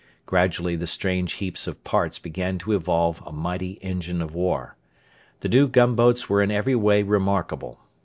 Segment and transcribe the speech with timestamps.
[0.25, 4.75] Gradually the strange heaps of parts began to evolve a mighty engine of war.
[5.41, 7.79] The new gunboats were in every way remarkable.